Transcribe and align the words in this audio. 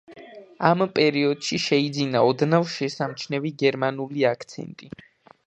ამ 0.69 0.79
პერიოდში 0.95 1.59
შეიძინა 1.65 2.23
ოდნავ 2.31 2.67
შესამჩნევი 2.77 3.53
გერმანული 3.65 4.27
აქცენტი. 4.33 4.93